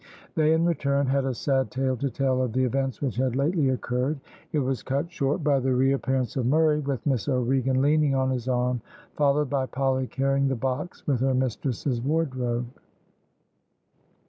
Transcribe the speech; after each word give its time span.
They 0.33 0.53
in 0.53 0.65
return 0.65 1.05
had 1.05 1.25
a 1.25 1.33
sad 1.35 1.69
tale 1.69 1.95
to 1.97 2.09
tell 2.09 2.41
of 2.41 2.53
the 2.53 2.63
events 2.63 3.03
which 3.03 3.17
had 3.17 3.35
lately 3.35 3.69
occurred. 3.69 4.19
It 4.51 4.57
was 4.57 4.81
cut 4.81 5.11
short 5.11 5.43
by 5.43 5.59
the 5.59 5.75
reappearance 5.75 6.35
of 6.35 6.47
Murray 6.47 6.79
with 6.79 7.05
Miss 7.05 7.29
O'Regan 7.29 7.83
leaning 7.83 8.15
on 8.15 8.31
his 8.31 8.47
arm, 8.47 8.81
followed 9.15 9.51
by 9.51 9.67
Polly 9.67 10.07
carrying 10.07 10.47
the 10.47 10.55
box 10.55 11.05
with 11.05 11.19
her 11.19 11.35
mistress's 11.35 12.01
wardrobe. 12.01 12.65